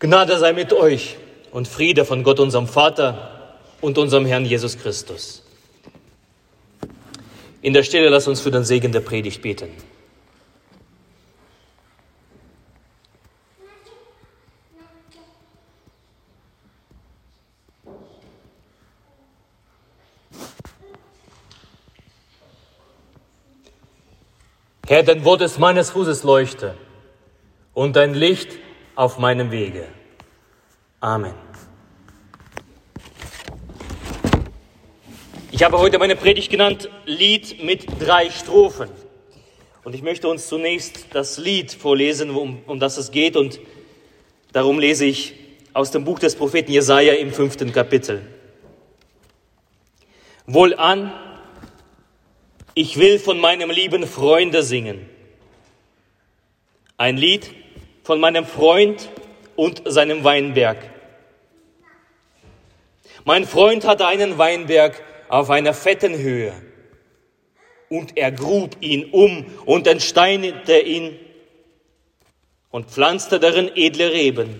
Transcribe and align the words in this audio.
Gnade 0.00 0.38
sei 0.38 0.54
mit 0.54 0.72
euch 0.72 1.18
und 1.50 1.68
Friede 1.68 2.06
von 2.06 2.22
Gott, 2.22 2.40
unserem 2.40 2.66
Vater 2.66 3.58
und 3.82 3.98
unserem 3.98 4.24
Herrn 4.24 4.46
Jesus 4.46 4.78
Christus. 4.78 5.42
In 7.60 7.74
der 7.74 7.82
Stille 7.82 8.08
lass 8.08 8.26
uns 8.26 8.40
für 8.40 8.50
den 8.50 8.64
Segen 8.64 8.92
der 8.92 9.00
Predigt 9.00 9.42
beten. 9.42 9.68
Herr, 24.86 25.02
dein 25.02 25.24
Wort 25.26 25.42
ist 25.42 25.58
meines 25.58 25.90
Fußes 25.90 26.22
Leuchte 26.22 26.74
und 27.74 27.96
dein 27.96 28.14
Licht 28.14 28.48
auf 28.94 29.18
meinem 29.18 29.50
Wege. 29.50 29.86
Amen. 31.00 31.34
Ich 35.52 35.62
habe 35.62 35.78
heute 35.78 35.98
meine 35.98 36.16
Predigt 36.16 36.50
genannt 36.50 36.88
Lied 37.06 37.62
mit 37.62 37.86
drei 38.00 38.30
Strophen. 38.30 38.88
Und 39.84 39.94
ich 39.94 40.02
möchte 40.02 40.28
uns 40.28 40.46
zunächst 40.46 41.06
das 41.12 41.38
Lied 41.38 41.72
vorlesen, 41.72 42.30
um, 42.30 42.62
um 42.66 42.78
das 42.78 42.96
es 42.96 43.10
geht. 43.10 43.36
Und 43.36 43.60
darum 44.52 44.78
lese 44.78 45.04
ich 45.06 45.34
aus 45.72 45.90
dem 45.90 46.04
Buch 46.04 46.18
des 46.18 46.36
Propheten 46.36 46.72
Jesaja 46.72 47.14
im 47.14 47.32
fünften 47.32 47.72
Kapitel. 47.72 48.22
Wohlan, 50.46 51.12
ich 52.74 52.96
will 52.96 53.18
von 53.18 53.38
meinem 53.38 53.70
lieben 53.70 54.06
Freunde 54.06 54.62
singen. 54.62 55.08
Ein 56.96 57.16
Lied 57.16 57.50
von 58.10 58.18
meinem 58.18 58.44
Freund 58.44 59.08
und 59.54 59.82
seinem 59.84 60.24
Weinberg. 60.24 60.78
Mein 63.24 63.44
Freund 63.44 63.86
hatte 63.86 64.04
einen 64.08 64.36
Weinberg 64.36 65.00
auf 65.28 65.48
einer 65.48 65.72
fetten 65.74 66.18
Höhe 66.18 66.52
und 67.88 68.16
er 68.16 68.32
grub 68.32 68.74
ihn 68.80 69.10
um 69.12 69.46
und 69.64 69.86
entsteinete 69.86 70.80
ihn 70.80 71.20
und 72.72 72.90
pflanzte 72.90 73.38
darin 73.38 73.70
edle 73.76 74.10
Reben. 74.10 74.58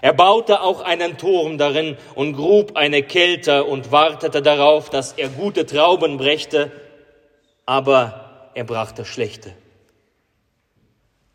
Er 0.00 0.14
baute 0.14 0.62
auch 0.62 0.80
einen 0.80 1.16
Turm 1.16 1.58
darin 1.58 1.96
und 2.16 2.32
grub 2.32 2.76
eine 2.76 3.04
Kälte 3.04 3.62
und 3.62 3.92
wartete 3.92 4.42
darauf, 4.42 4.90
dass 4.90 5.12
er 5.12 5.28
gute 5.28 5.64
Trauben 5.64 6.16
brächte, 6.16 6.72
aber 7.66 8.50
er 8.54 8.64
brachte 8.64 9.04
schlechte. 9.04 9.52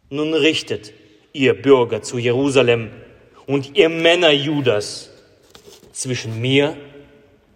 Nun 0.09 0.33
richtet, 0.33 0.93
ihr 1.33 1.59
Bürger 1.59 2.01
zu 2.01 2.17
Jerusalem 2.17 2.91
und 3.45 3.77
ihr 3.77 3.89
Männer 3.89 4.31
Judas 4.31 5.11
zwischen 5.91 6.39
mir 6.41 6.75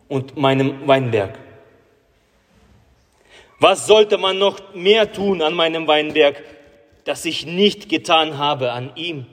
und 0.07 0.37
meinem 0.37 0.87
Weinberg. 0.87 1.39
Was 3.59 3.87
sollte 3.87 4.17
man 4.17 4.37
noch 4.37 4.75
mehr 4.75 5.11
tun 5.11 5.41
an 5.41 5.53
meinem 5.53 5.87
Weinberg, 5.87 6.43
das 7.05 7.25
ich 7.25 7.45
nicht 7.45 7.89
getan 7.89 8.37
habe 8.37 8.71
an 8.71 8.91
ihm? 8.95 9.25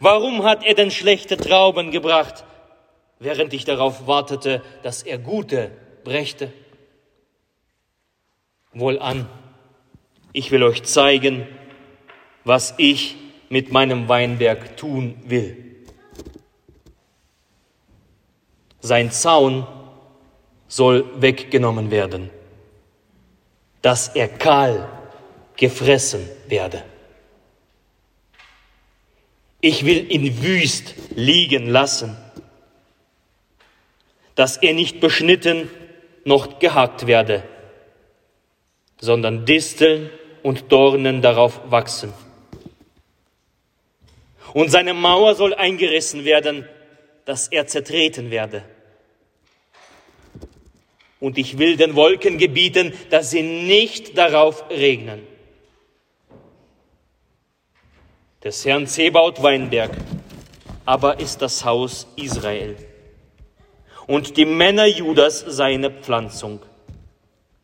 Warum 0.00 0.42
hat 0.42 0.64
er 0.64 0.74
denn 0.74 0.90
schlechte 0.90 1.36
Trauben 1.36 1.90
gebracht, 1.90 2.44
während 3.18 3.52
ich 3.54 3.64
darauf 3.64 4.06
wartete, 4.06 4.62
dass 4.82 5.02
er 5.02 5.18
gute 5.18 5.70
brächte? 6.04 6.52
Wohlan, 8.72 9.28
ich 10.32 10.50
will 10.50 10.62
euch 10.62 10.82
zeigen, 10.84 11.46
was 12.44 12.74
ich 12.78 13.16
mit 13.48 13.72
meinem 13.72 14.08
Weinberg 14.08 14.76
tun 14.76 15.16
will. 15.24 15.64
Sein 18.80 19.10
Zaun 19.10 19.66
soll 20.68 21.04
weggenommen 21.20 21.90
werden, 21.90 22.30
dass 23.82 24.08
er 24.08 24.28
kahl 24.28 24.88
gefressen 25.56 26.28
werde. 26.46 26.84
Ich 29.60 29.84
will 29.84 30.10
ihn 30.10 30.42
wüst 30.42 30.94
liegen 31.16 31.68
lassen, 31.68 32.16
dass 34.36 34.56
er 34.58 34.72
nicht 34.72 35.00
beschnitten 35.00 35.68
noch 36.24 36.60
gehackt 36.60 37.08
werde, 37.08 37.42
sondern 39.00 39.44
Disteln 39.44 40.10
und 40.42 40.70
Dornen 40.72 41.22
darauf 41.22 41.60
wachsen. 41.70 42.12
Und 44.54 44.70
seine 44.70 44.94
Mauer 44.94 45.34
soll 45.34 45.54
eingerissen 45.54 46.24
werden, 46.24 46.66
dass 47.24 47.48
er 47.48 47.66
zertreten 47.66 48.30
werde. 48.30 48.62
Und 51.20 51.36
ich 51.36 51.58
will 51.58 51.76
den 51.76 51.96
Wolken 51.96 52.38
gebieten, 52.38 52.92
dass 53.10 53.30
sie 53.30 53.42
nicht 53.42 54.16
darauf 54.16 54.70
regnen. 54.70 55.26
Des 58.42 58.64
Herrn 58.64 58.86
Zebaut 58.86 59.42
Weinberg 59.42 59.90
aber 60.88 61.20
ist 61.20 61.42
das 61.42 61.66
Haus 61.66 62.06
Israel. 62.16 62.74
Und 64.06 64.38
die 64.38 64.46
Männer 64.46 64.86
Judas 64.86 65.44
seine 65.46 65.90
Pflanzung, 65.90 66.60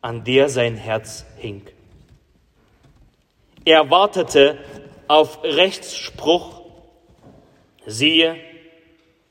an 0.05 0.23
der 0.23 0.49
sein 0.49 0.77
Herz 0.77 1.25
hing. 1.37 1.63
Er 3.65 3.89
wartete 3.89 4.59
auf 5.07 5.43
Rechtsspruch 5.43 6.55
Siehe, 7.85 8.35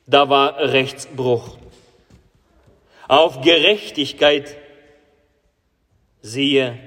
da 0.06 0.28
war 0.28 0.58
Rechtsbruch. 0.58 1.56
Auf 3.08 3.40
Gerechtigkeit, 3.40 4.56
siehe, 6.22 6.78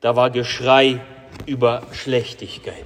da 0.00 0.14
war 0.14 0.30
Geschrei 0.30 1.00
über 1.46 1.82
Schlechtigkeit. 1.92 2.84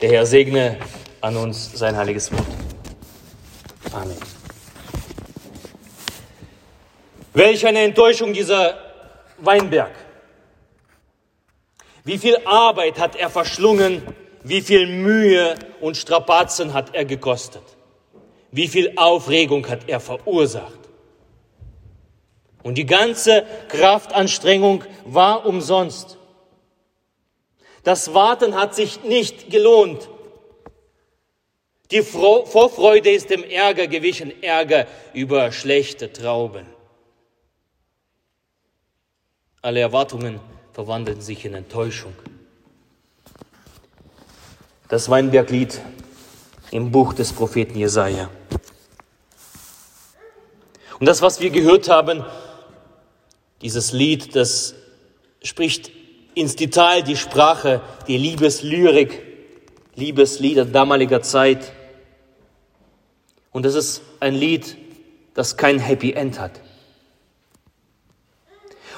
Der 0.00 0.10
Herr 0.10 0.26
segne 0.26 0.78
an 1.20 1.36
uns 1.36 1.78
sein 1.78 1.96
heiliges 1.96 2.32
Wort. 2.32 2.46
Amen. 3.92 4.37
Welch 7.38 7.64
eine 7.64 7.82
Enttäuschung 7.82 8.32
dieser 8.32 8.76
Weinberg. 9.38 9.92
Wie 12.02 12.18
viel 12.18 12.36
Arbeit 12.44 12.98
hat 12.98 13.14
er 13.14 13.30
verschlungen, 13.30 14.02
wie 14.42 14.60
viel 14.60 14.88
Mühe 14.88 15.54
und 15.80 15.96
Strapazen 15.96 16.74
hat 16.74 16.96
er 16.96 17.04
gekostet? 17.04 17.62
Wie 18.50 18.66
viel 18.66 18.92
Aufregung 18.96 19.68
hat 19.68 19.88
er 19.88 20.00
verursacht? 20.00 20.80
Und 22.64 22.76
die 22.76 22.86
ganze 22.86 23.46
Kraftanstrengung 23.68 24.82
war 25.04 25.46
umsonst. 25.46 26.18
Das 27.84 28.14
Warten 28.14 28.56
hat 28.56 28.74
sich 28.74 29.04
nicht 29.04 29.48
gelohnt. 29.48 30.08
Die 31.92 32.02
Vorfreude 32.02 33.10
ist 33.10 33.30
dem 33.30 33.44
Ärger 33.44 33.86
gewichen, 33.86 34.42
Ärger 34.42 34.88
über 35.14 35.52
schlechte 35.52 36.12
Trauben. 36.12 36.77
Alle 39.68 39.80
Erwartungen 39.80 40.40
verwandeln 40.72 41.20
sich 41.20 41.44
in 41.44 41.52
Enttäuschung 41.52 42.14
das 44.88 45.10
Weinberglied 45.10 45.78
im 46.70 46.90
Buch 46.90 47.12
des 47.12 47.34
Propheten 47.34 47.78
Jesaja. 47.78 48.30
Und 50.98 51.04
das, 51.04 51.20
was 51.20 51.40
wir 51.40 51.50
gehört 51.50 51.90
haben, 51.90 52.24
dieses 53.60 53.92
Lied, 53.92 54.34
das 54.34 54.74
spricht 55.42 55.90
ins 56.34 56.56
Detail 56.56 57.02
die 57.02 57.18
Sprache, 57.18 57.82
die 58.06 58.16
Liebeslyrik, 58.16 59.22
Liebeslieder 59.96 60.64
damaliger 60.64 61.20
Zeit. 61.20 61.74
Und 63.52 63.66
das 63.66 63.74
ist 63.74 64.00
ein 64.20 64.34
Lied, 64.34 64.78
das 65.34 65.58
kein 65.58 65.78
Happy 65.78 66.12
End 66.12 66.40
hat. 66.40 66.62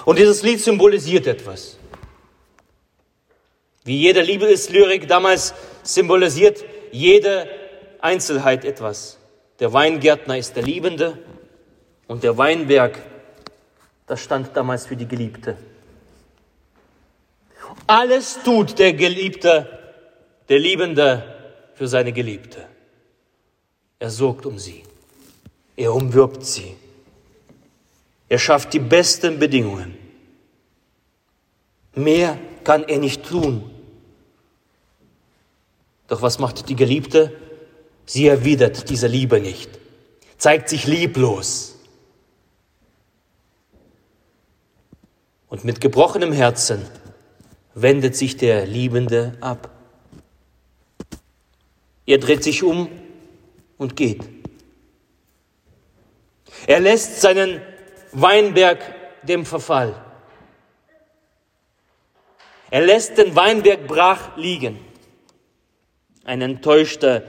Und 0.05 0.19
dieses 0.19 0.43
Lied 0.43 0.61
symbolisiert 0.61 1.27
etwas. 1.27 1.79
Wie 3.85 3.99
jede 3.99 4.23
Liebeslyrik 4.23 5.09
damals 5.09 5.55
symbolisiert 5.83 6.65
jede 6.93 7.49
Einzelheit 8.01 8.65
etwas. 8.65 9.19
Der 9.59 9.73
Weingärtner 9.73 10.39
ist 10.39 10.57
der 10.57 10.63
Liebende 10.63 11.19
und 12.07 12.23
der 12.23 12.37
Weinberg, 12.37 12.99
das 14.07 14.21
stand 14.21 14.57
damals 14.57 14.87
für 14.87 14.97
die 14.97 15.07
Geliebte. 15.07 15.57
Alles 17.87 18.39
tut 18.43 18.79
der 18.79 18.93
Geliebte, 18.93 19.67
der 20.49 20.59
Liebende 20.59 21.23
für 21.75 21.87
seine 21.87 22.13
Geliebte. 22.13 22.67
Er 23.99 24.11
sorgt 24.11 24.47
um 24.47 24.59
sie. 24.59 24.83
Er 25.77 25.95
umwirbt 25.95 26.45
sie. 26.45 26.77
Er 28.31 28.39
schafft 28.39 28.73
die 28.73 28.79
besten 28.79 29.41
Bedingungen. 29.41 29.99
Mehr 31.97 32.39
kann 32.63 32.85
er 32.85 32.99
nicht 32.99 33.27
tun. 33.27 33.69
Doch 36.07 36.23
was 36.23 36.39
macht 36.39 36.69
die 36.69 36.77
Geliebte? 36.77 37.37
Sie 38.07 38.29
erwidert 38.29 38.89
diese 38.89 39.09
Liebe 39.09 39.41
nicht, 39.41 39.69
zeigt 40.39 40.69
sich 40.69 40.87
lieblos. 40.87 41.77
Und 45.49 45.65
mit 45.65 45.81
gebrochenem 45.81 46.33
Herzen 46.33 46.87
wendet 47.75 48.15
sich 48.15 48.37
der 48.37 48.65
Liebende 48.65 49.37
ab. 49.41 49.71
Er 52.07 52.19
dreht 52.19 52.45
sich 52.45 52.63
um 52.63 52.89
und 53.77 53.97
geht. 53.97 54.23
Er 56.69 56.79
lässt 56.79 57.21
seinen 57.21 57.61
Weinberg 58.13 58.79
dem 59.23 59.47
Verfall. 59.47 59.95
Er 62.71 62.83
lässt 62.83 63.19
den 63.19 63.35
Weinberg 63.35 63.87
brach 63.87 64.37
liegen. 64.37 64.79
Ein 66.25 66.41
enttäuschter 66.43 67.23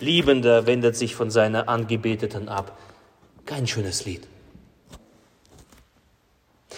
Liebender 0.00 0.66
wendet 0.66 0.96
sich 0.96 1.14
von 1.14 1.30
seiner 1.30 1.68
Angebeteten 1.68 2.48
ab. 2.48 2.78
Kein 3.44 3.66
schönes 3.66 4.04
Lied. 4.04 4.26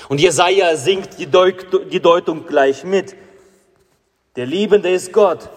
Und 0.09 0.21
Jesaja 0.21 0.77
singt 0.77 1.19
die, 1.19 1.27
Deut 1.27 1.93
die 1.93 2.01
Deutung 2.01 2.47
gleich 2.47 2.85
mit. 2.85 3.15
Der 4.37 4.47
Liebende 4.47 4.91
ist 4.91 5.13
Gott. 5.13 5.49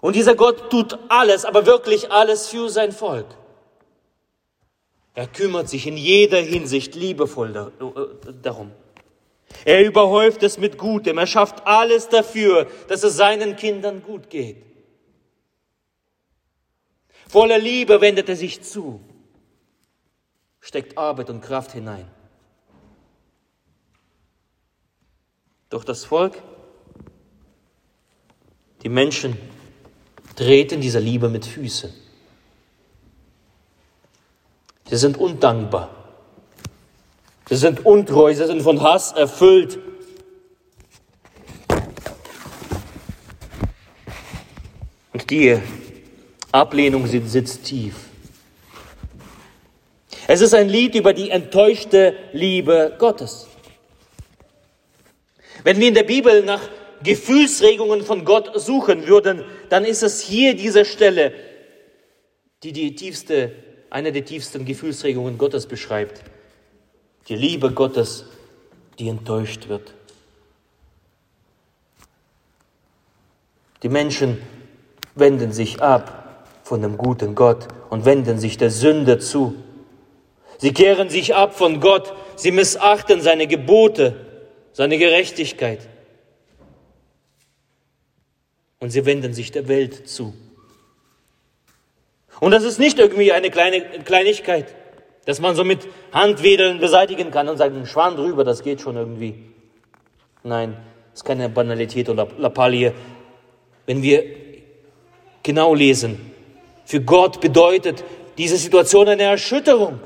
Und 0.00 0.14
dieser 0.14 0.34
Gott 0.34 0.70
tut 0.70 0.98
alles, 1.08 1.44
aber 1.44 1.66
wirklich 1.66 2.12
alles 2.12 2.48
für 2.48 2.68
sein 2.68 2.92
Volk. 2.92 3.26
Er 5.16 5.26
kümmert 5.26 5.70
sich 5.70 5.86
in 5.86 5.96
jeder 5.96 6.38
Hinsicht 6.42 6.94
liebevoll 6.94 7.56
äh, 7.56 8.34
darum. 8.42 8.70
Er 9.64 9.82
überhäuft 9.82 10.42
es 10.42 10.58
mit 10.58 10.76
Gutem. 10.76 11.16
Er 11.16 11.26
schafft 11.26 11.66
alles 11.66 12.10
dafür, 12.10 12.70
dass 12.88 13.02
es 13.02 13.16
seinen 13.16 13.56
Kindern 13.56 14.02
gut 14.02 14.28
geht. 14.28 14.62
Voller 17.28 17.58
Liebe 17.58 18.02
wendet 18.02 18.28
er 18.28 18.36
sich 18.36 18.62
zu, 18.62 19.00
steckt 20.60 20.98
Arbeit 20.98 21.30
und 21.30 21.40
Kraft 21.40 21.72
hinein. 21.72 22.06
Doch 25.70 25.82
das 25.82 26.04
Volk, 26.04 26.42
die 28.82 28.90
Menschen 28.90 29.36
treten 30.36 30.82
dieser 30.82 31.00
Liebe 31.00 31.30
mit 31.30 31.46
Füßen. 31.46 32.05
Sie 34.88 34.96
sind 34.96 35.18
undankbar. 35.18 35.90
Sie 37.48 37.56
sind 37.56 37.84
untreu, 37.84 38.34
sie 38.34 38.46
sind 38.46 38.62
von 38.62 38.82
Hass 38.82 39.12
erfüllt. 39.12 39.78
Und 45.12 45.30
die 45.30 45.58
Ablehnung 46.52 47.06
sitzt 47.06 47.64
tief. 47.64 47.94
Es 50.28 50.40
ist 50.40 50.54
ein 50.54 50.68
Lied 50.68 50.94
über 50.94 51.12
die 51.12 51.30
enttäuschte 51.30 52.14
Liebe 52.32 52.96
Gottes. 52.98 53.46
Wenn 55.62 55.78
wir 55.78 55.88
in 55.88 55.94
der 55.94 56.02
Bibel 56.02 56.42
nach 56.42 56.62
Gefühlsregungen 57.02 58.02
von 58.02 58.24
Gott 58.24 58.50
suchen 58.60 59.06
würden, 59.06 59.44
dann 59.68 59.84
ist 59.84 60.02
es 60.02 60.20
hier 60.20 60.54
diese 60.54 60.84
Stelle, 60.84 61.32
die 62.62 62.72
die 62.72 62.94
tiefste, 62.94 63.52
eine 63.96 64.12
der 64.12 64.26
tiefsten 64.26 64.66
Gefühlsregungen 64.66 65.38
Gottes 65.38 65.64
beschreibt. 65.64 66.22
Die 67.28 67.34
Liebe 67.34 67.72
Gottes, 67.72 68.26
die 68.98 69.08
enttäuscht 69.08 69.68
wird. 69.68 69.94
Die 73.82 73.88
Menschen 73.88 74.36
wenden 75.14 75.50
sich 75.50 75.80
ab 75.80 76.46
von 76.62 76.82
dem 76.82 76.98
guten 76.98 77.34
Gott 77.34 77.68
und 77.88 78.04
wenden 78.04 78.38
sich 78.38 78.58
der 78.58 78.70
Sünde 78.70 79.18
zu. 79.18 79.54
Sie 80.58 80.74
kehren 80.74 81.08
sich 81.08 81.34
ab 81.34 81.56
von 81.56 81.80
Gott, 81.80 82.12
sie 82.36 82.50
missachten 82.50 83.22
seine 83.22 83.46
Gebote 83.46 84.14
seine 84.74 84.98
Gerechtigkeit. 84.98 85.88
Und 88.78 88.90
sie 88.90 89.06
wenden 89.06 89.32
sich 89.32 89.52
der 89.52 89.68
Welt 89.68 90.06
zu. 90.06 90.34
Und 92.40 92.50
das 92.50 92.64
ist 92.64 92.78
nicht 92.78 92.98
irgendwie 92.98 93.32
eine 93.32 93.50
kleine 93.50 93.80
Kleinigkeit, 93.80 94.74
dass 95.24 95.40
man 95.40 95.56
so 95.56 95.64
mit 95.64 95.80
Handwedeln 96.12 96.78
beseitigen 96.78 97.30
kann 97.30 97.48
und 97.48 97.56
sagt, 97.56 97.74
ein 97.74 97.86
Schwan 97.86 98.16
drüber, 98.16 98.44
das 98.44 98.62
geht 98.62 98.80
schon 98.80 98.96
irgendwie. 98.96 99.34
Nein, 100.42 100.76
das 101.10 101.20
ist 101.20 101.24
keine 101.24 101.48
Banalität 101.48 102.08
oder 102.08 102.28
Lappalie. 102.38 102.92
Wenn 103.86 104.02
wir 104.02 104.24
genau 105.42 105.74
lesen, 105.74 106.32
für 106.84 107.00
Gott 107.00 107.40
bedeutet 107.40 108.04
diese 108.38 108.56
Situation 108.56 109.08
eine 109.08 109.24
Erschütterung. 109.24 109.98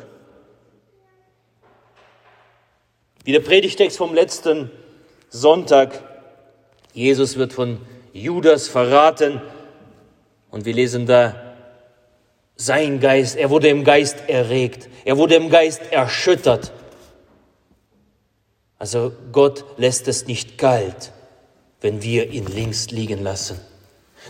Wie 3.24 3.32
der 3.32 3.40
Predigtext 3.40 3.98
vom 3.98 4.14
letzten 4.14 4.70
Sonntag. 5.28 6.02
Jesus 6.92 7.36
wird 7.36 7.52
von 7.52 7.78
Judas 8.12 8.68
verraten 8.68 9.40
und 10.50 10.64
wir 10.64 10.74
lesen 10.74 11.06
da, 11.06 11.49
sein 12.60 13.00
Geist, 13.00 13.36
er 13.36 13.48
wurde 13.48 13.68
im 13.68 13.84
Geist 13.84 14.28
erregt, 14.28 14.90
er 15.06 15.16
wurde 15.16 15.34
im 15.34 15.48
Geist 15.48 15.80
erschüttert. 15.90 16.72
Also 18.78 19.12
Gott 19.32 19.64
lässt 19.78 20.08
es 20.08 20.26
nicht 20.26 20.58
kalt, 20.58 21.12
wenn 21.80 22.02
wir 22.02 22.30
ihn 22.30 22.44
links 22.44 22.90
liegen 22.90 23.22
lassen. 23.22 23.58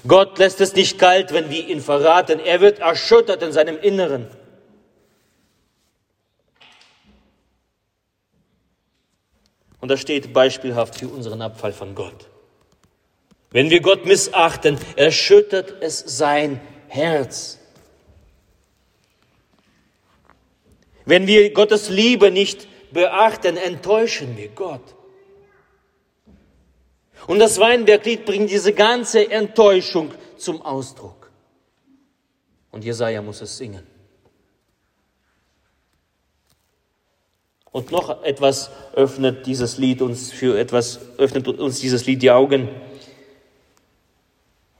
Gott 0.06 0.38
lässt 0.38 0.61
es 0.61 0.77
nicht 0.77 0.97
kalt, 0.97 1.32
wenn 1.32 1.50
wir 1.50 1.67
ihn 1.67 1.81
verraten. 1.81 2.38
Er 2.38 2.61
wird 2.61 2.79
erschüttert 2.79 3.43
in 3.43 3.50
seinem 3.50 3.77
Inneren. 3.79 4.29
Und 9.81 9.88
das 9.88 10.00
steht 10.00 10.33
beispielhaft 10.33 11.00
für 11.00 11.09
unseren 11.09 11.43
Abfall 11.43 11.73
von 11.73 11.97
Gott. 11.97 12.29
Wenn 13.50 13.71
wir 13.71 13.81
Gott 13.81 14.06
missachten, 14.06 14.79
erschüttert 14.94 15.75
es 15.81 15.99
sein 15.99 16.61
Herz. 16.87 17.60
Wenn 21.05 21.26
wir 21.26 21.52
Gottes 21.52 21.88
Liebe 21.88 22.31
nicht 22.31 22.69
beachten, 22.93 23.56
enttäuschen 23.56 24.37
wir 24.37 24.49
Gott. 24.49 24.94
Und 27.26 27.38
das 27.38 27.58
Weinberglied 27.58 28.25
bringt 28.25 28.50
diese 28.50 28.73
ganze 28.73 29.30
Enttäuschung 29.30 30.12
zum 30.37 30.62
Ausdruck. 30.62 31.30
Und 32.71 32.85
Jesaja 32.85 33.21
muss 33.23 33.40
es 33.40 33.57
singen. 33.57 33.87
Und 37.73 37.92
noch 37.92 38.25
etwas 38.25 38.71
öffnet 38.95 39.47
dieses 39.47 39.78
Lied 39.78 40.02
uns 40.02 40.33
für 40.33 40.59
etwas, 40.59 41.00
öffnet 41.19 41.47
uns 41.47 41.80
dieses 41.80 42.04
Lied 42.07 42.23
die 42.23 42.30
Augen, 42.30 42.69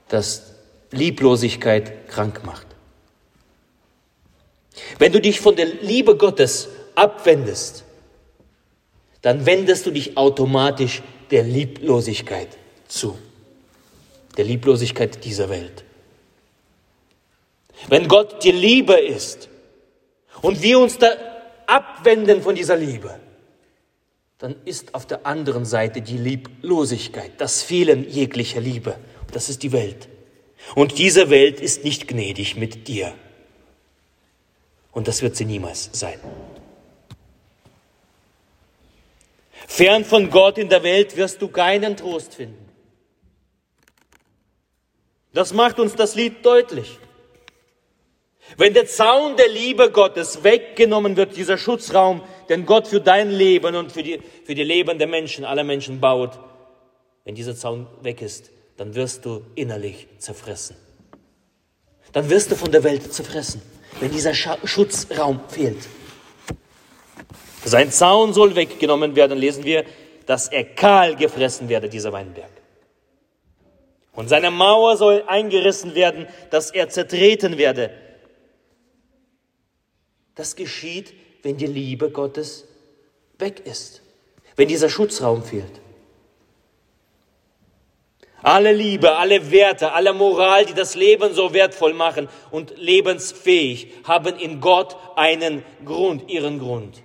das 0.09 0.53
Lieblosigkeit 0.91 2.09
krank 2.09 2.43
macht. 2.43 2.67
Wenn 4.99 5.11
du 5.11 5.21
dich 5.21 5.39
von 5.39 5.55
der 5.55 5.65
Liebe 5.65 6.15
Gottes 6.15 6.69
abwendest, 6.95 7.83
dann 9.21 9.45
wendest 9.45 9.85
du 9.85 9.91
dich 9.91 10.17
automatisch 10.17 11.01
der 11.29 11.43
Lieblosigkeit 11.43 12.49
zu, 12.87 13.17
der 14.37 14.45
Lieblosigkeit 14.45 15.23
dieser 15.23 15.49
Welt. 15.49 15.83
Wenn 17.87 18.07
Gott 18.07 18.43
die 18.43 18.51
Liebe 18.51 18.93
ist 18.93 19.49
und 20.41 20.61
wir 20.61 20.79
uns 20.79 20.97
da 20.97 21.09
abwenden 21.67 22.41
von 22.41 22.55
dieser 22.55 22.75
Liebe, 22.75 23.19
dann 24.37 24.55
ist 24.65 24.95
auf 24.95 25.05
der 25.05 25.25
anderen 25.25 25.65
Seite 25.65 26.01
die 26.01 26.17
Lieblosigkeit, 26.17 27.31
das 27.37 27.61
Fehlen 27.61 28.09
jeglicher 28.09 28.59
Liebe. 28.59 28.97
Das 29.31 29.49
ist 29.49 29.61
die 29.63 29.71
Welt. 29.71 30.09
Und 30.75 30.97
diese 30.97 31.29
Welt 31.29 31.59
ist 31.59 31.83
nicht 31.83 32.07
gnädig 32.07 32.55
mit 32.55 32.87
dir. 32.87 33.13
Und 34.91 35.07
das 35.07 35.21
wird 35.21 35.35
sie 35.35 35.45
niemals 35.45 35.89
sein. 35.93 36.19
Fern 39.67 40.03
von 40.03 40.29
Gott 40.29 40.57
in 40.57 40.69
der 40.69 40.83
Welt 40.83 41.15
wirst 41.15 41.41
du 41.41 41.47
keinen 41.47 41.95
Trost 41.95 42.35
finden. 42.35 42.69
Das 45.33 45.53
macht 45.53 45.79
uns 45.79 45.95
das 45.95 46.15
Lied 46.15 46.45
deutlich. 46.45 46.99
Wenn 48.57 48.73
der 48.73 48.85
Zaun 48.85 49.37
der 49.37 49.47
Liebe 49.47 49.91
Gottes 49.91 50.43
weggenommen 50.43 51.15
wird, 51.15 51.37
dieser 51.37 51.57
Schutzraum, 51.57 52.21
den 52.49 52.65
Gott 52.65 52.87
für 52.87 52.99
dein 52.99 53.31
Leben 53.31 53.75
und 53.75 53.93
für 53.93 54.03
die, 54.03 54.19
für 54.43 54.55
die 54.55 54.63
Leben 54.63 54.97
der 54.97 55.07
Menschen, 55.07 55.45
aller 55.45 55.63
Menschen 55.63 56.01
baut, 56.01 56.37
wenn 57.23 57.35
dieser 57.35 57.55
Zaun 57.55 57.87
weg 58.01 58.21
ist, 58.21 58.51
dann 58.77 58.95
wirst 58.95 59.25
du 59.25 59.45
innerlich 59.55 60.07
zerfressen. 60.17 60.75
Dann 62.11 62.29
wirst 62.29 62.51
du 62.51 62.55
von 62.55 62.71
der 62.71 62.83
Welt 62.83 63.13
zerfressen, 63.13 63.61
wenn 64.01 64.11
dieser 64.11 64.33
Schutzraum 64.33 65.39
fehlt. 65.47 65.87
Sein 67.63 67.91
Zaun 67.91 68.33
soll 68.33 68.55
weggenommen 68.55 69.15
werden, 69.15 69.37
lesen 69.37 69.63
wir, 69.63 69.85
dass 70.25 70.47
er 70.47 70.63
kahl 70.63 71.15
gefressen 71.15 71.69
werde, 71.69 71.87
dieser 71.87 72.11
Weinberg. 72.11 72.49
Und 74.13 74.27
seine 74.27 74.51
Mauer 74.51 74.97
soll 74.97 75.23
eingerissen 75.27 75.93
werden, 75.95 76.27
dass 76.49 76.71
er 76.71 76.89
zertreten 76.89 77.57
werde. 77.57 77.91
Das 80.35 80.55
geschieht, 80.55 81.13
wenn 81.43 81.57
die 81.57 81.67
Liebe 81.67 82.09
Gottes 82.09 82.65
weg 83.37 83.61
ist, 83.65 84.01
wenn 84.55 84.67
dieser 84.67 84.89
Schutzraum 84.89 85.43
fehlt. 85.43 85.80
Alle 88.43 88.73
Liebe, 88.73 89.15
alle 89.15 89.51
Werte, 89.51 89.91
alle 89.91 90.13
Moral, 90.13 90.65
die 90.65 90.73
das 90.73 90.95
Leben 90.95 91.33
so 91.33 91.53
wertvoll 91.53 91.93
machen 91.93 92.27
und 92.49 92.73
lebensfähig, 92.77 93.93
haben 94.03 94.35
in 94.37 94.59
Gott 94.61 94.97
einen 95.15 95.63
Grund, 95.85 96.29
ihren 96.29 96.59
Grund. 96.59 97.03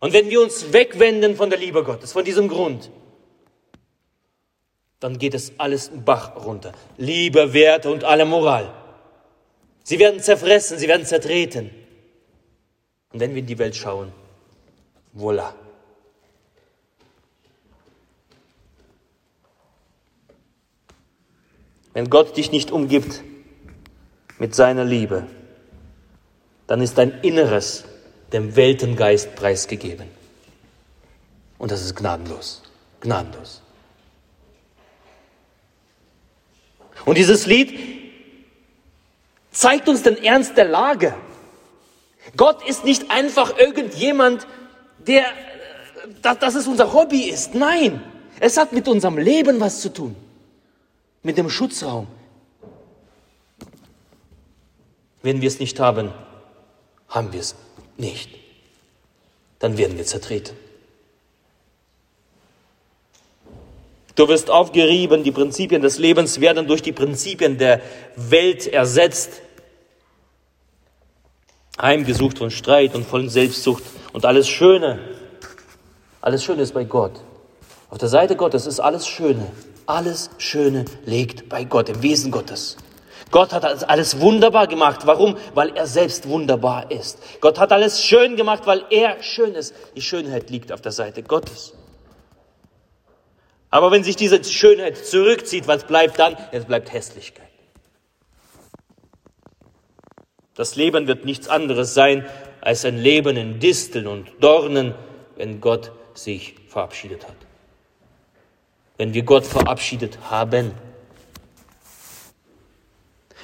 Und 0.00 0.12
wenn 0.12 0.28
wir 0.28 0.42
uns 0.42 0.72
wegwenden 0.72 1.36
von 1.36 1.48
der 1.48 1.58
Liebe 1.58 1.82
Gottes, 1.82 2.12
von 2.12 2.24
diesem 2.24 2.48
Grund, 2.48 2.90
dann 5.00 5.18
geht 5.18 5.34
es 5.34 5.52
alles 5.58 5.90
Bach 6.04 6.44
runter. 6.44 6.72
Liebe, 6.96 7.54
Werte 7.54 7.90
und 7.90 8.04
alle 8.04 8.24
Moral. 8.24 8.72
Sie 9.82 9.98
werden 9.98 10.20
zerfressen, 10.20 10.78
sie 10.78 10.88
werden 10.88 11.06
zertreten. 11.06 11.70
Und 13.12 13.20
wenn 13.20 13.30
wir 13.30 13.38
in 13.38 13.46
die 13.46 13.58
Welt 13.58 13.74
schauen, 13.74 14.12
voilà. 15.16 15.54
Wenn 21.94 22.08
Gott 22.10 22.36
dich 22.36 22.52
nicht 22.52 22.70
umgibt 22.70 23.22
mit 24.38 24.54
seiner 24.54 24.84
Liebe, 24.84 25.26
dann 26.66 26.80
ist 26.80 26.96
dein 26.98 27.20
Inneres 27.20 27.84
dem 28.32 28.56
Weltengeist 28.56 29.34
preisgegeben. 29.36 30.06
Und 31.58 31.70
das 31.70 31.82
ist 31.84 31.94
gnadenlos, 31.94 32.62
gnadenlos. 33.00 33.60
Und 37.04 37.18
dieses 37.18 37.46
Lied 37.46 37.78
zeigt 39.50 39.88
uns 39.88 40.02
den 40.02 40.22
Ernst 40.22 40.56
der 40.56 40.64
Lage. 40.64 41.14
Gott 42.36 42.66
ist 42.66 42.84
nicht 42.84 43.10
einfach 43.10 43.58
irgendjemand, 43.58 44.46
der, 44.98 45.24
dass, 46.22 46.38
dass 46.38 46.54
es 46.54 46.66
unser 46.66 46.92
Hobby 46.92 47.24
ist. 47.24 47.54
Nein, 47.54 48.02
es 48.40 48.56
hat 48.56 48.72
mit 48.72 48.88
unserem 48.88 49.18
Leben 49.18 49.60
was 49.60 49.80
zu 49.80 49.92
tun. 49.92 50.16
Mit 51.22 51.38
dem 51.38 51.50
Schutzraum. 51.50 52.06
Wenn 55.22 55.40
wir 55.40 55.48
es 55.48 55.60
nicht 55.60 55.78
haben, 55.78 56.10
haben 57.08 57.32
wir 57.32 57.40
es 57.40 57.54
nicht. 57.96 58.30
Dann 59.60 59.78
werden 59.78 59.96
wir 59.96 60.04
zertreten. 60.04 60.56
Du 64.14 64.28
wirst 64.28 64.50
aufgerieben, 64.50 65.22
die 65.22 65.30
Prinzipien 65.30 65.80
des 65.80 65.98
Lebens 65.98 66.40
werden 66.40 66.66
durch 66.66 66.82
die 66.82 66.92
Prinzipien 66.92 67.56
der 67.56 67.80
Welt 68.16 68.66
ersetzt. 68.66 69.40
Heimgesucht 71.80 72.38
von 72.38 72.50
Streit 72.50 72.94
und 72.94 73.06
von 73.06 73.28
Selbstsucht 73.28 73.82
und 74.12 74.26
alles 74.26 74.48
Schöne. 74.48 74.98
Alles 76.20 76.44
Schöne 76.44 76.62
ist 76.62 76.74
bei 76.74 76.84
Gott. 76.84 77.12
Auf 77.88 77.98
der 77.98 78.08
Seite 78.08 78.36
Gottes 78.36 78.66
ist 78.66 78.80
alles 78.80 79.06
Schöne. 79.06 79.50
Alles 79.86 80.30
Schöne 80.38 80.84
liegt 81.04 81.48
bei 81.48 81.64
Gott, 81.64 81.88
im 81.88 82.02
Wesen 82.02 82.30
Gottes. 82.30 82.76
Gott 83.30 83.52
hat 83.52 83.88
alles 83.88 84.20
wunderbar 84.20 84.66
gemacht. 84.66 85.06
Warum? 85.06 85.36
Weil 85.54 85.74
er 85.74 85.86
selbst 85.86 86.28
wunderbar 86.28 86.90
ist. 86.90 87.18
Gott 87.40 87.58
hat 87.58 87.72
alles 87.72 88.04
schön 88.04 88.36
gemacht, 88.36 88.66
weil 88.66 88.84
er 88.90 89.22
schön 89.22 89.54
ist. 89.54 89.74
Die 89.96 90.02
Schönheit 90.02 90.50
liegt 90.50 90.70
auf 90.70 90.82
der 90.82 90.92
Seite 90.92 91.22
Gottes. 91.22 91.72
Aber 93.70 93.90
wenn 93.90 94.04
sich 94.04 94.16
diese 94.16 94.44
Schönheit 94.44 94.98
zurückzieht, 94.98 95.66
was 95.66 95.84
bleibt 95.84 96.18
dann? 96.18 96.36
Es 96.52 96.66
bleibt 96.66 96.92
Hässlichkeit. 96.92 97.48
Das 100.54 100.76
Leben 100.76 101.06
wird 101.08 101.24
nichts 101.24 101.48
anderes 101.48 101.94
sein 101.94 102.26
als 102.60 102.84
ein 102.84 102.98
Leben 102.98 103.38
in 103.38 103.58
Disteln 103.58 104.06
und 104.06 104.30
Dornen, 104.40 104.94
wenn 105.36 105.62
Gott 105.62 105.90
sich 106.12 106.54
verabschiedet 106.68 107.26
hat. 107.26 107.41
Wenn 109.02 109.14
wir 109.14 109.24
Gott 109.24 109.44
verabschiedet 109.44 110.16
haben. 110.30 110.70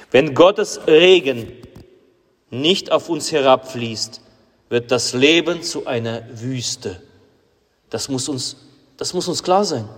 Wenn 0.09 0.33
Gottes 0.33 0.79
Regen 0.87 1.51
nicht 2.49 2.93
auf 2.93 3.09
uns 3.09 3.33
herabfließt, 3.33 4.21
wird 4.69 4.89
das 4.89 5.11
Leben 5.11 5.61
zu 5.61 5.85
einer 5.85 6.23
Wüste. 6.31 7.01
Das 7.89 8.07
muss 8.07 8.29
uns, 8.29 8.55
das 8.95 9.13
muss 9.13 9.27
uns 9.27 9.43
klar 9.43 9.65
sein. 9.65 9.89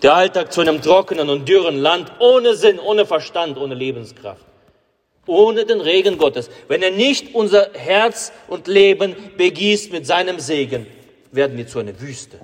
Der 0.00 0.14
Alltag 0.14 0.50
zu 0.50 0.62
einem 0.62 0.80
trockenen 0.80 1.28
und 1.28 1.46
dürren 1.46 1.76
Land 1.76 2.10
ohne 2.20 2.54
Sinn, 2.54 2.78
ohne 2.78 3.04
Verstand, 3.04 3.58
ohne 3.58 3.74
Lebenskraft. 3.74 4.46
Ohne 5.26 5.66
den 5.66 5.82
Regen 5.82 6.16
Gottes. 6.16 6.48
Wenn 6.68 6.82
er 6.82 6.90
nicht 6.90 7.34
unser 7.34 7.70
Herz 7.74 8.32
und 8.48 8.66
Leben 8.66 9.14
begießt 9.36 9.92
mit 9.92 10.06
seinem 10.06 10.40
Segen, 10.40 10.86
werden 11.32 11.58
wir 11.58 11.66
zu 11.66 11.80
einer 11.80 12.00
Wüste. 12.00 12.40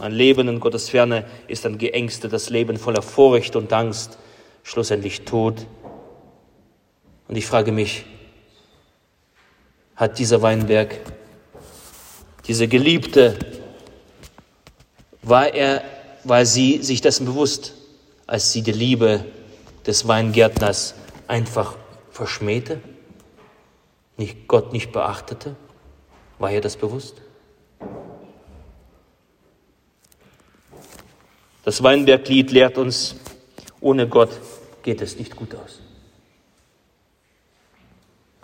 Ein 0.00 0.12
Leben 0.12 0.48
in 0.48 0.60
Gottes 0.60 0.88
Ferne 0.88 1.26
ist 1.46 1.66
ein 1.66 1.76
geängstetes 1.76 2.48
Leben 2.48 2.78
voller 2.78 3.02
Furcht 3.02 3.54
und 3.54 3.70
Angst, 3.70 4.16
schlussendlich 4.62 5.26
Tod. 5.26 5.66
Und 7.28 7.36
ich 7.36 7.44
frage 7.44 7.70
mich, 7.70 8.06
hat 9.94 10.18
dieser 10.18 10.40
Weinberg 10.40 10.98
diese 12.46 12.66
Geliebte, 12.66 13.38
war 15.20 15.52
er, 15.52 15.84
war 16.24 16.46
sie 16.46 16.82
sich 16.82 17.02
dessen 17.02 17.26
bewusst, 17.26 17.74
als 18.26 18.52
sie 18.52 18.62
die 18.62 18.72
Liebe 18.72 19.26
des 19.86 20.08
Weingärtners 20.08 20.94
einfach 21.28 21.76
verschmähte, 22.10 22.80
nicht 24.16 24.48
Gott 24.48 24.72
nicht 24.72 24.92
beachtete? 24.92 25.56
War 26.38 26.50
ihr 26.50 26.62
das 26.62 26.76
bewusst? 26.78 27.20
Das 31.70 31.84
Weinberglied 31.84 32.50
lehrt 32.50 32.78
uns, 32.78 33.14
ohne 33.80 34.08
Gott 34.08 34.30
geht 34.82 35.00
es 35.00 35.16
nicht 35.16 35.36
gut 35.36 35.54
aus. 35.54 35.78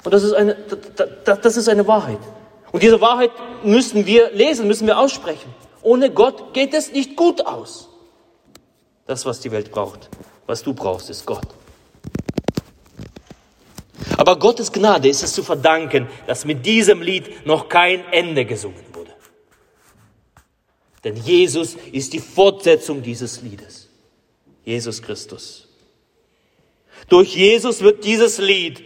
Und 0.05 0.15
das 0.15 0.23
ist 0.23 0.33
eine, 0.33 0.57
das 1.25 1.57
ist 1.57 1.69
eine 1.69 1.89
Wahrheit. 1.89 2.21
Und 2.71 2.85
diese 2.85 3.01
Wahrheit 3.01 3.33
müssen 3.65 4.07
wir 4.07 4.31
lesen, 4.31 4.69
müssen 4.69 4.87
wir 4.87 4.97
aussprechen. 4.97 5.53
Ohne 5.83 6.13
Gott 6.13 6.55
geht 6.55 6.73
es 6.73 6.93
nicht 6.93 7.17
gut 7.17 7.45
aus. 7.45 7.89
Das, 9.09 9.27
was 9.27 9.41
die 9.41 9.51
Welt 9.51 9.73
braucht, 9.73 10.09
was 10.47 10.63
du 10.63 10.73
brauchst, 10.73 11.11
ist 11.11 11.27
Gott. 11.27 11.49
Aber 14.19 14.39
Gottes 14.39 14.71
Gnade 14.71 15.09
ist 15.09 15.25
es 15.25 15.33
zu 15.33 15.43
verdanken, 15.43 16.07
dass 16.29 16.45
mit 16.45 16.65
diesem 16.65 17.03
Lied 17.03 17.45
noch 17.45 17.69
kein 17.69 18.05
Ende 18.13 18.45
gesungen. 18.45 18.86
Denn 21.07 21.15
Jesus 21.15 21.77
ist 21.93 22.15
die 22.15 22.19
Fortsetzung 22.19 23.01
dieses 23.01 23.41
Liedes. 23.41 23.89
Jesus 24.65 25.01
Christus. 25.01 25.69
Durch 27.09 27.37
Jesus 27.37 27.81
wird 27.81 28.05
dieses 28.05 28.39
Lied 28.39 28.85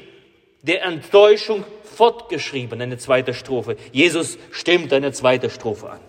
der 0.61 0.83
Enttäuschung 0.83 1.65
fortgeschrieben, 1.83 2.83
eine 2.83 2.99
zweite 2.99 3.33
Strophe. 3.33 3.79
Jesus 3.91 4.37
stimmt 4.51 4.93
eine 4.93 5.13
zweite 5.13 5.49
Strophe 5.49 5.93
an. 5.93 6.01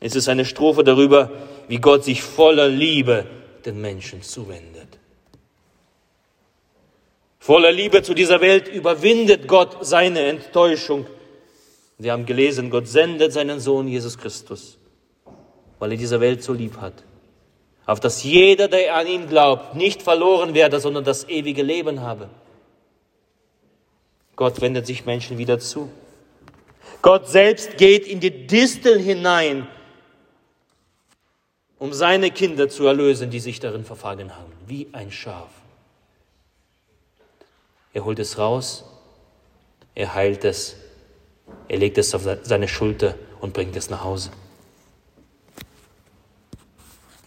Es 0.00 0.16
ist 0.16 0.26
eine 0.30 0.46
Strophe 0.46 0.84
darüber, 0.84 1.30
wie 1.68 1.76
Gott 1.76 2.02
sich 2.02 2.22
voller 2.22 2.68
Liebe 2.68 3.26
den 3.66 3.78
Menschen 3.82 4.22
zuwendet. 4.22 4.88
Voller 7.40 7.72
Liebe 7.72 8.02
zu 8.02 8.14
dieser 8.14 8.40
Welt 8.40 8.68
überwindet 8.68 9.46
Gott 9.46 9.84
seine 9.84 10.20
Enttäuschung. 10.20 11.06
Wir 11.98 12.12
haben 12.12 12.26
gelesen, 12.26 12.70
Gott 12.70 12.88
sendet 12.88 13.32
seinen 13.32 13.60
Sohn 13.60 13.86
Jesus 13.86 14.18
Christus, 14.18 14.78
weil 15.78 15.92
er 15.92 15.98
diese 15.98 16.20
Welt 16.20 16.42
so 16.42 16.52
lieb 16.52 16.78
hat. 16.78 16.94
Auf 17.86 18.00
dass 18.00 18.22
jeder, 18.22 18.68
der 18.68 18.94
an 18.94 19.06
ihn 19.06 19.28
glaubt, 19.28 19.74
nicht 19.74 20.02
verloren 20.02 20.54
werde, 20.54 20.80
sondern 20.80 21.04
das 21.04 21.28
ewige 21.28 21.62
Leben 21.62 22.00
habe. 22.00 22.28
Gott 24.36 24.60
wendet 24.60 24.86
sich 24.86 25.04
Menschen 25.04 25.38
wieder 25.38 25.58
zu. 25.58 25.90
Gott 27.02 27.28
selbst 27.28 27.76
geht 27.76 28.06
in 28.06 28.20
die 28.20 28.46
Distel 28.46 29.00
hinein, 29.00 29.66
um 31.78 31.92
seine 31.92 32.30
Kinder 32.30 32.68
zu 32.68 32.86
erlösen, 32.86 33.30
die 33.30 33.40
sich 33.40 33.58
darin 33.58 33.84
verfangen 33.84 34.36
haben, 34.36 34.52
wie 34.66 34.88
ein 34.92 35.10
Schaf. 35.10 35.48
Er 37.92 38.04
holt 38.04 38.20
es 38.20 38.38
raus, 38.38 38.84
er 39.94 40.14
heilt 40.14 40.44
es, 40.44 40.76
er 41.68 41.78
legt 41.78 41.98
es 41.98 42.14
auf 42.14 42.22
seine 42.42 42.68
Schulter 42.68 43.14
und 43.40 43.52
bringt 43.52 43.76
es 43.76 43.90
nach 43.90 44.04
Hause. 44.04 44.30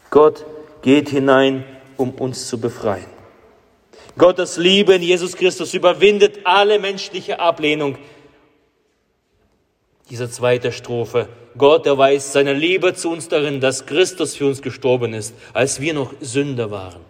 Gott 0.10 0.46
geht 0.82 1.10
hinein, 1.10 1.66
um 1.98 2.12
uns 2.12 2.48
zu 2.48 2.60
befreien. 2.60 3.08
Gottes 4.18 4.58
Liebe 4.58 4.96
in 4.96 5.02
Jesus 5.02 5.36
Christus 5.36 5.74
überwindet 5.74 6.40
alle 6.46 6.80
menschliche 6.80 7.40
Ablehnung. 7.40 7.98
Diese 10.10 10.30
zweite 10.30 10.72
Strophe. 10.72 11.28
Gott 11.58 11.86
erweist 11.86 12.34
seine 12.34 12.54
Liebe 12.54 12.94
zu 12.94 13.10
uns 13.10 13.28
darin, 13.28 13.60
dass 13.60 13.86
Christus 13.86 14.36
für 14.36 14.46
uns 14.46 14.62
gestorben 14.62 15.14
ist, 15.14 15.34
als 15.54 15.82
wir 15.82 15.94
noch 15.94 16.14
Sünder 16.22 16.70
waren. 16.72 17.02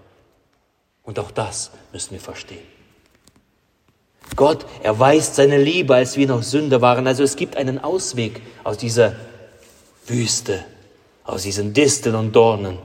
Und 1.04 1.20
auch 1.20 1.32
das 1.32 1.72
müssen 1.92 2.12
wir 2.12 2.20
verstehen. 2.20 2.75
Gott 4.36 4.66
erweist 4.84 5.36
seine 5.36 5.58
Liebe, 5.58 5.96
als 5.96 6.18
wir 6.18 6.28
noch 6.28 6.44
Sünder 6.44 6.82
waren. 6.82 7.08
Also 7.08 7.24
es 7.24 7.36
gibt 7.36 7.56
einen 7.58 7.84
Ausweg 7.84 8.42
aus 8.64 8.78
dieser 8.78 9.16
Wüste, 10.08 10.66
aus 11.24 11.44
diesen 11.44 11.74
Disteln 11.74 12.16
und 12.16 12.36
Dornen. 12.36 12.78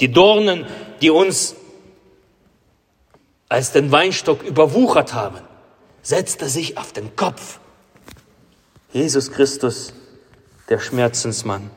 Die 0.00 0.10
Dornen, 0.10 0.66
die 1.00 1.10
uns 1.10 1.54
als 3.48 3.72
den 3.72 3.92
Weinstock 3.92 4.42
überwuchert 4.42 5.12
haben, 5.12 5.40
setzte 6.02 6.48
sich 6.48 6.78
auf 6.78 6.92
den 6.92 7.14
Kopf. 7.16 7.58
Jesus 8.92 9.30
Christus, 9.30 9.92
der 10.68 10.78
Schmerzensmann. 10.78 11.70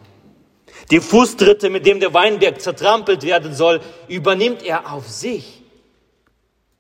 Die 0.92 1.00
Fußtritte, 1.00 1.70
mit 1.70 1.86
dem 1.86 2.00
der 2.00 2.14
Weinberg 2.14 2.62
zertrampelt 2.62 3.24
werden 3.24 3.54
soll, 3.54 3.82
übernimmt 4.08 4.64
er 4.64 4.92
auf 4.94 5.10
sich. 5.10 5.63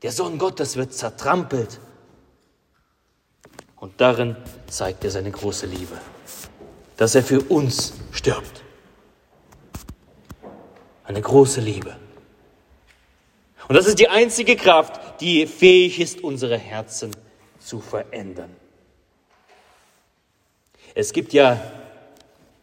Der 0.03 0.12
Sohn 0.12 0.38
Gottes 0.38 0.75
wird 0.75 0.93
zertrampelt. 0.93 1.79
Und 3.77 4.00
darin 4.00 4.36
zeigt 4.67 5.03
er 5.05 5.12
seine 5.12 5.31
große 5.31 5.65
Liebe, 5.65 5.98
dass 6.98 7.15
er 7.15 7.24
für 7.24 7.41
uns 7.41 7.93
stirbt. 8.12 8.63
Eine 11.05 11.22
große 11.22 11.62
Liebe. 11.62 11.95
Und 13.67 13.75
das 13.75 13.88
ist 13.88 14.00
die 14.00 14.10
einzige 14.10 14.57
Kraft, 14.57 15.22
die 15.22 15.48
fähig 15.48 16.00
ist, 16.00 16.22
unsere 16.22 16.57
Herzen 16.57 17.12
zu 17.60 17.79
verändern. 17.79 18.53
Es 20.95 21.13
gibt 21.13 21.33
ja 21.33 21.60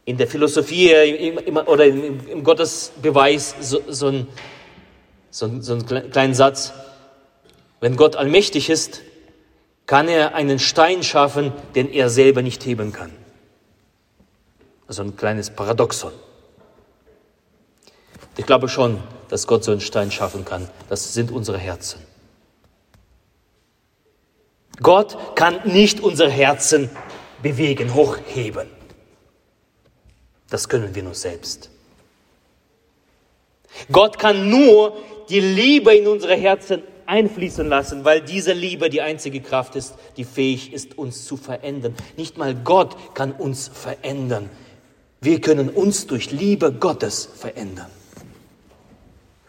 in 0.05 0.19
der 0.19 0.27
Philosophie 0.27 1.43
oder 1.67 1.87
im 1.87 2.45
Gottesbeweis 2.45 3.55
so, 3.61 3.81
so, 3.89 4.09
einen, 4.09 4.29
so 5.31 5.47
einen 5.47 6.11
kleinen 6.11 6.35
Satz. 6.35 6.73
Wenn 7.81 7.97
Gott 7.97 8.17
allmächtig 8.17 8.69
ist, 8.69 9.03
kann 9.87 10.07
er 10.07 10.35
einen 10.35 10.59
Stein 10.59 11.03
schaffen, 11.03 11.53
den 11.75 11.91
er 11.91 12.11
selber 12.11 12.43
nicht 12.43 12.65
heben 12.65 12.93
kann. 12.93 13.11
Also 14.87 15.03
ein 15.03 15.17
kleines 15.17 15.51
Paradoxon. 15.51 16.13
Ich 18.37 18.47
glaube 18.47 18.69
schon, 18.69 19.03
dass 19.29 19.47
Gott 19.47 19.65
so 19.65 19.73
einen 19.73 19.81
Stein 19.81 20.11
schaffen 20.11 20.45
kann. 20.45 20.69
Das 20.89 21.15
sind 21.15 21.31
unsere 21.31 21.59
Herzen. 21.59 22.01
Gott 24.83 25.37
kann 25.37 25.61
nicht 25.65 26.01
unsere 26.01 26.31
Herzen 26.31 26.91
bewegen, 27.43 27.95
hochheben. 27.95 28.69
Das 30.49 30.69
können 30.69 30.95
wir 30.95 31.03
nur 31.03 31.15
selbst. 31.15 31.71
Gott 33.93 34.19
kann 34.19 34.51
nur 34.51 34.97
die 35.29 35.41
Liebe 35.41 35.95
in 35.95 36.09
unsere 36.09 36.35
Herzen 36.35 36.83
einfließen 37.11 37.69
lassen, 37.69 38.05
weil 38.05 38.21
diese 38.21 38.53
Liebe 38.53 38.89
die 38.89 39.03
einzige 39.03 39.41
Kraft 39.41 39.75
ist, 39.75 39.95
die 40.17 40.25
fähig 40.25 40.73
ist, 40.73 40.97
uns 40.97 41.27
zu 41.27 41.37
verändern. 41.37 41.95
Nicht 42.17 42.39
mal 42.39 42.55
Gott 42.55 42.97
kann 43.15 43.33
uns 43.33 43.69
verändern. 43.69 44.49
Wir 45.21 45.41
können 45.41 45.69
uns 45.69 46.07
durch 46.07 46.31
Liebe 46.31 46.73
Gottes 46.73 47.29
verändern. 47.35 47.91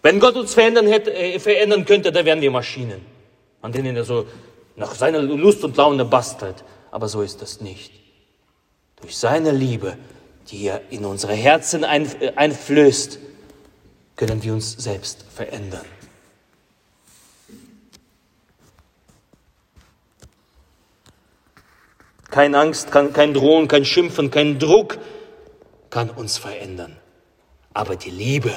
Wenn 0.02 0.20
Gott 0.20 0.36
uns 0.36 0.56
verändern, 0.56 0.88
hätte, 0.88 1.14
äh, 1.14 1.40
verändern 1.40 1.86
könnte, 1.86 2.12
dann 2.12 2.26
wären 2.26 2.42
wir 2.42 2.50
Maschinen, 2.50 3.06
an 3.62 3.72
denen 3.72 3.96
er 3.96 4.04
so 4.04 4.26
nach 4.76 4.96
seiner 4.96 5.22
Lust 5.22 5.64
und 5.64 5.78
Laune 5.78 6.04
bastelt. 6.04 6.64
Aber 6.90 7.08
so 7.08 7.22
ist 7.22 7.42
das 7.42 7.62
nicht. 7.62 7.94
Durch 9.00 9.16
seine 9.16 9.52
Liebe, 9.52 9.98
die 10.50 10.66
er 10.66 10.82
in 10.90 11.06
unsere 11.06 11.34
Herzen 11.34 11.84
äh, 11.84 12.34
einflößt, 12.36 13.20
können 14.16 14.44
wir 14.44 14.54
uns 14.54 14.72
selbst 14.74 15.24
verändern. 15.34 15.86
Keine 22.32 22.58
Angst, 22.58 22.92
kein 22.92 23.34
Drohen, 23.34 23.68
kein 23.68 23.86
Schimpfen, 23.86 24.32
kein 24.32 24.58
Druck 24.58 24.98
kann 25.90 26.10
uns 26.10 26.38
verändern. 26.38 26.96
Aber 27.74 27.96
die 27.96 28.10
Liebe, 28.10 28.54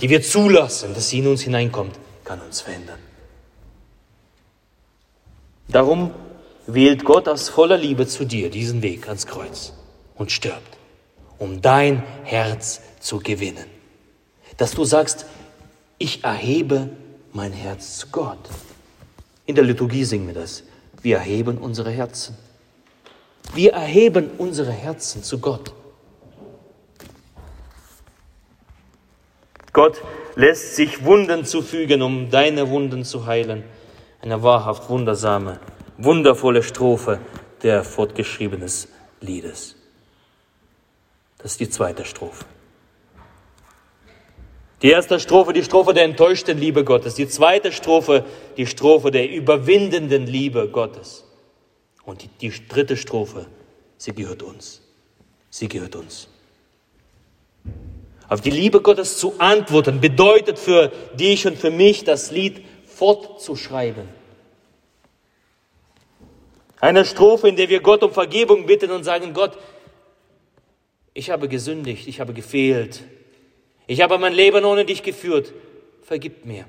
die 0.00 0.08
wir 0.08 0.22
zulassen, 0.22 0.94
dass 0.94 1.10
sie 1.10 1.18
in 1.18 1.28
uns 1.28 1.42
hineinkommt, 1.42 1.94
kann 2.24 2.40
uns 2.40 2.62
verändern. 2.62 2.98
Darum 5.68 6.12
wählt 6.66 7.04
Gott 7.04 7.28
aus 7.28 7.50
voller 7.50 7.76
Liebe 7.76 8.06
zu 8.06 8.24
dir 8.24 8.50
diesen 8.50 8.82
Weg 8.82 9.06
ans 9.08 9.26
Kreuz 9.26 9.74
und 10.14 10.32
stirbt, 10.32 10.78
um 11.38 11.60
dein 11.60 12.02
Herz 12.24 12.80
zu 13.00 13.18
gewinnen. 13.18 13.66
Dass 14.56 14.72
du 14.72 14.84
sagst, 14.84 15.26
ich 15.98 16.24
erhebe 16.24 16.88
mein 17.32 17.52
Herz 17.52 17.98
zu 17.98 18.08
Gott. 18.08 18.38
In 19.44 19.54
der 19.54 19.64
Liturgie 19.64 20.04
singen 20.04 20.26
wir 20.26 20.34
das. 20.34 20.62
Wir 21.02 21.16
erheben 21.16 21.58
unsere 21.58 21.90
Herzen. 21.90 22.36
Wir 23.54 23.72
erheben 23.72 24.30
unsere 24.38 24.72
Herzen 24.72 25.22
zu 25.22 25.38
Gott. 25.38 25.72
Gott 29.72 30.02
lässt 30.34 30.76
sich 30.76 31.04
Wunden 31.04 31.44
zufügen, 31.44 32.02
um 32.02 32.30
deine 32.30 32.68
Wunden 32.68 33.04
zu 33.04 33.26
heilen. 33.26 33.64
Eine 34.20 34.42
wahrhaft 34.42 34.88
wundersame, 34.90 35.60
wundervolle 35.96 36.62
Strophe 36.62 37.20
der 37.62 37.84
fortgeschriebenes 37.84 38.88
Liedes. 39.20 39.76
Das 41.38 41.52
ist 41.52 41.60
die 41.60 41.70
zweite 41.70 42.04
Strophe. 42.04 42.44
Die 44.82 44.90
erste 44.90 45.18
Strophe, 45.18 45.52
die 45.52 45.64
Strophe 45.64 45.92
der 45.92 46.04
enttäuschten 46.04 46.56
Liebe 46.58 46.84
Gottes. 46.84 47.14
Die 47.14 47.28
zweite 47.28 47.72
Strophe, 47.72 48.24
die 48.56 48.66
Strophe 48.66 49.10
der 49.10 49.28
überwindenden 49.28 50.26
Liebe 50.26 50.68
Gottes. 50.68 51.24
Und 52.04 52.22
die, 52.22 52.28
die 52.40 52.68
dritte 52.68 52.96
Strophe, 52.96 53.46
sie 53.96 54.12
gehört 54.12 54.42
uns. 54.42 54.82
Sie 55.50 55.68
gehört 55.68 55.96
uns. 55.96 56.28
Auf 58.28 58.40
die 58.40 58.50
Liebe 58.50 58.80
Gottes 58.80 59.18
zu 59.18 59.34
antworten 59.38 60.00
bedeutet 60.00 60.58
für 60.58 60.92
dich 61.14 61.46
und 61.46 61.58
für 61.58 61.70
mich 61.70 62.04
das 62.04 62.30
Lied 62.30 62.62
fortzuschreiben. 62.86 64.08
Eine 66.80 67.04
Strophe, 67.04 67.48
in 67.48 67.56
der 67.56 67.68
wir 67.68 67.80
Gott 67.80 68.04
um 68.04 68.12
Vergebung 68.12 68.66
bitten 68.66 68.90
und 68.92 69.02
sagen, 69.02 69.32
Gott, 69.32 69.58
ich 71.14 71.30
habe 71.30 71.48
gesündigt, 71.48 72.06
ich 72.06 72.20
habe 72.20 72.32
gefehlt, 72.32 73.02
ich 73.88 74.00
habe 74.02 74.18
mein 74.18 74.34
Leben 74.34 74.64
ohne 74.64 74.84
dich 74.84 75.02
geführt, 75.02 75.52
vergib 76.02 76.44
mir. 76.44 76.66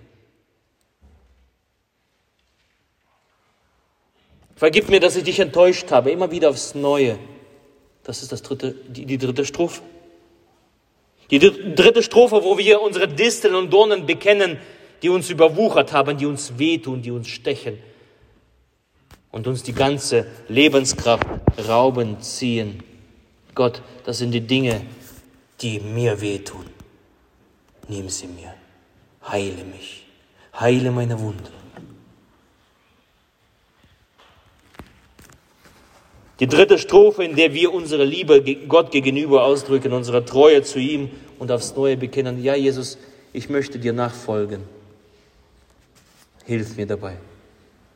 Vergib 4.55 4.89
mir, 4.89 4.99
dass 4.99 5.15
ich 5.15 5.23
dich 5.23 5.39
enttäuscht 5.39 5.91
habe, 5.91 6.11
immer 6.11 6.31
wieder 6.31 6.49
aufs 6.49 6.73
Neue. 6.75 7.19
Das 8.03 8.23
ist 8.23 8.31
das 8.31 8.41
dritte, 8.41 8.73
die, 8.87 9.05
die 9.05 9.17
dritte 9.17 9.45
Strophe. 9.45 9.81
Die 11.29 11.39
dritte 11.39 12.01
Strophe, 12.01 12.43
wo 12.43 12.57
wir 12.57 12.81
unsere 12.81 13.07
Disteln 13.07 13.53
und 13.53 13.71
Dornen 13.71 14.05
bekennen, 14.05 14.57
die 15.01 15.09
uns 15.09 15.29
überwuchert 15.29 15.93
haben, 15.93 16.17
die 16.17 16.25
uns 16.25 16.57
wehtun, 16.57 17.01
die 17.01 17.11
uns 17.11 17.27
stechen 17.27 17.77
und 19.31 19.45
uns 19.45 19.63
die 19.63 19.73
ganze 19.73 20.25
Lebenskraft 20.47 21.27
rauben, 21.67 22.21
ziehen. 22.21 22.81
Gott, 23.55 23.81
das 24.05 24.19
sind 24.19 24.31
die 24.31 24.41
Dinge, 24.41 24.81
die 25.61 25.79
mir 25.79 26.19
wehtun. 26.21 26.78
Nimm 27.89 28.07
sie 28.07 28.27
mir, 28.27 28.53
heile 29.27 29.63
mich, 29.63 30.05
heile 30.53 30.91
meine 30.91 31.19
Wunde. 31.19 31.51
Die 36.39 36.47
dritte 36.47 36.77
Strophe, 36.77 37.23
in 37.23 37.35
der 37.35 37.53
wir 37.53 37.73
unsere 37.73 38.05
Liebe 38.05 38.41
Gott 38.67 38.91
gegenüber 38.91 39.43
ausdrücken, 39.43 39.91
unsere 39.91 40.23
Treue 40.23 40.61
zu 40.61 40.79
ihm 40.79 41.09
und 41.39 41.51
aufs 41.51 41.75
Neue 41.75 41.97
bekennen, 41.97 42.41
ja 42.41 42.55
Jesus, 42.55 42.99
ich 43.33 43.49
möchte 43.49 43.79
dir 43.79 43.91
nachfolgen. 43.91 44.61
Hilf 46.45 46.77
mir 46.77 46.85
dabei. 46.85 47.17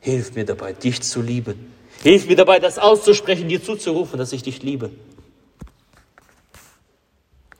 Hilf 0.00 0.34
mir 0.34 0.44
dabei, 0.44 0.72
dich 0.72 1.02
zu 1.02 1.22
lieben. 1.22 1.72
Hilf 2.02 2.26
mir 2.26 2.36
dabei, 2.36 2.58
das 2.58 2.78
auszusprechen, 2.78 3.48
dir 3.48 3.62
zuzurufen, 3.62 4.18
dass 4.18 4.32
ich 4.32 4.42
dich 4.42 4.62
liebe. 4.62 4.90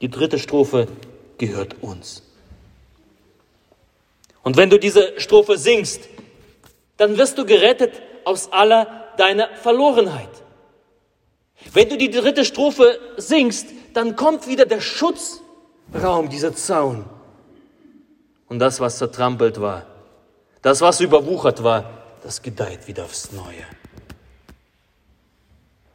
Die 0.02 0.10
dritte 0.10 0.38
Strophe 0.38 0.88
gehört 1.38 1.82
uns. 1.82 2.22
Und 4.42 4.56
wenn 4.56 4.70
du 4.70 4.78
diese 4.78 5.18
Strophe 5.20 5.56
singst, 5.56 6.02
dann 6.96 7.16
wirst 7.16 7.38
du 7.38 7.46
gerettet 7.46 8.02
aus 8.24 8.52
aller 8.52 9.12
deiner 9.16 9.48
Verlorenheit. 9.56 10.28
Wenn 11.72 11.88
du 11.88 11.96
die 11.96 12.10
dritte 12.10 12.44
Strophe 12.44 12.98
singst, 13.16 13.68
dann 13.94 14.16
kommt 14.16 14.46
wieder 14.46 14.66
der 14.66 14.80
Schutzraum, 14.80 16.28
dieser 16.28 16.54
Zaun. 16.54 17.04
Und 18.48 18.58
das, 18.58 18.80
was 18.80 18.98
zertrampelt 18.98 19.60
war, 19.60 19.86
das, 20.62 20.80
was 20.80 21.00
überwuchert 21.00 21.62
war, 21.62 22.02
das 22.22 22.42
gedeiht 22.42 22.86
wieder 22.86 23.04
aufs 23.04 23.32
Neue. 23.32 23.66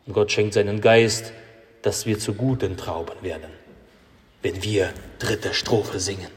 Und 0.06 0.14
Gott 0.14 0.32
schenkt 0.32 0.56
seinen 0.56 0.82
Geist, 0.82 1.34
dass 1.82 2.06
wir 2.06 2.20
zu 2.20 2.34
guten 2.34 2.78
Trauben 2.78 3.22
werden, 3.22 3.52
wenn 4.42 4.64
wir 4.64 4.94
dritte 5.20 5.54
Strophe 5.54 6.00
singen. 6.00 6.32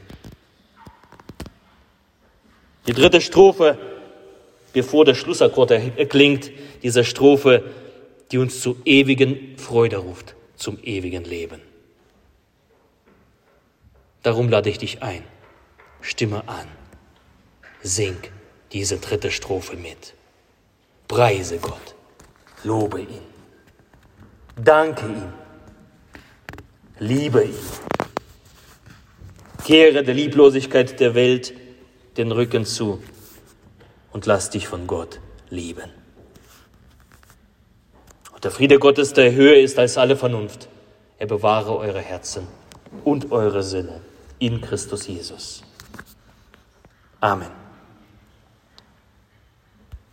Die 2.87 2.93
dritte 2.93 3.21
Strophe, 3.21 3.77
bevor 4.73 5.05
der 5.05 5.15
Schlussakkord 5.15 5.71
erklingt, 5.71 6.51
dieser 6.81 7.03
Strophe, 7.03 7.63
die 8.31 8.37
uns 8.37 8.59
zu 8.59 8.77
ewigen 8.83 9.57
Freude 9.57 9.97
ruft, 9.97 10.35
zum 10.57 10.79
ewigen 10.83 11.23
Leben. 11.23 11.61
Darum 14.21 14.49
lade 14.49 14.69
ich 14.69 14.77
dich 14.77 15.03
ein, 15.03 15.23
stimme 16.01 16.47
an, 16.47 16.67
sing 17.81 18.17
diese 18.71 18.97
dritte 18.97 19.31
Strophe 19.31 19.75
mit. 19.77 20.13
Preise 21.07 21.59
Gott, 21.59 21.95
lobe 22.63 23.01
ihn, 23.01 23.21
danke 24.55 25.05
ihm, 25.05 25.33
liebe 27.03 27.43
ihn. 27.43 27.55
Kehre 29.65 30.03
der 30.03 30.13
Lieblosigkeit 30.13 30.99
der 30.99 31.15
Welt 31.15 31.53
den 32.17 32.31
Rücken 32.31 32.65
zu 32.65 33.01
und 34.11 34.25
lass 34.25 34.49
dich 34.49 34.67
von 34.67 34.87
Gott 34.87 35.19
lieben. 35.49 35.89
Und 38.33 38.43
der 38.43 38.51
Friede 38.51 38.79
Gottes, 38.79 39.13
der 39.13 39.33
höher 39.33 39.57
ist 39.57 39.79
als 39.79 39.97
alle 39.97 40.15
Vernunft, 40.15 40.67
er 41.17 41.27
bewahre 41.27 41.77
eure 41.77 42.01
Herzen 42.01 42.47
und 43.03 43.31
eure 43.31 43.63
Sinne 43.63 44.01
in 44.39 44.61
Christus 44.61 45.07
Jesus. 45.07 45.63
Amen. 47.19 47.62